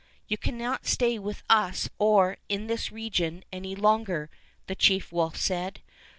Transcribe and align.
''You 0.27 0.35
cannot 0.41 0.87
stay 0.87 1.19
with 1.19 1.43
us 1.47 1.87
or 1.99 2.37
in 2.49 2.65
this 2.65 2.91
region 2.91 3.43
any 3.53 3.75
longer," 3.75 4.31
the 4.65 4.73
chief 4.73 5.11
wolf 5.11 5.37
said. 5.37 5.81